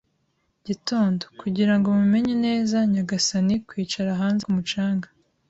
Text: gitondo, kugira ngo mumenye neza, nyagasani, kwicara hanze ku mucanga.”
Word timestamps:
gitondo, 0.67 1.23
kugira 1.41 1.73
ngo 1.77 1.87
mumenye 1.97 2.35
neza, 2.45 2.77
nyagasani, 2.93 3.55
kwicara 3.67 4.09
hanze 4.21 4.41
ku 4.45 4.51
mucanga.” 4.57 5.07